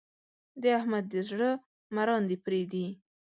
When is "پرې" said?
2.45-2.61